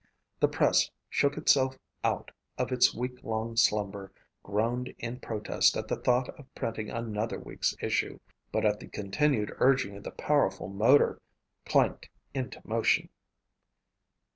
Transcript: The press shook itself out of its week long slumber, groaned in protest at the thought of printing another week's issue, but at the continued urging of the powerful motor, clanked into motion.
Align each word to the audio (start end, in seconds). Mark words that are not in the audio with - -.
The 0.39 0.47
press 0.47 0.89
shook 1.11 1.37
itself 1.37 1.77
out 2.03 2.31
of 2.57 2.71
its 2.71 2.91
week 2.91 3.23
long 3.23 3.55
slumber, 3.55 4.11
groaned 4.41 4.95
in 4.97 5.19
protest 5.19 5.77
at 5.77 5.87
the 5.87 5.95
thought 5.95 6.27
of 6.39 6.51
printing 6.55 6.89
another 6.89 7.37
week's 7.37 7.75
issue, 7.79 8.19
but 8.51 8.65
at 8.65 8.79
the 8.79 8.87
continued 8.87 9.53
urging 9.59 9.95
of 9.95 10.01
the 10.03 10.09
powerful 10.09 10.69
motor, 10.69 11.21
clanked 11.65 12.09
into 12.33 12.59
motion. 12.65 13.09